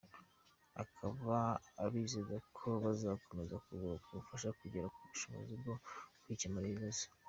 Akaba 0.83 1.35
abizeza 1.85 2.35
ko 2.57 2.67
bazakomeza 2.83 3.55
kubafasha 3.65 4.49
kugera 4.59 4.87
ku 4.93 4.99
bushobozi 5.09 5.53
bwo 5.61 5.73
kwikemurira 6.23 6.79
ibibazo. 6.83 7.05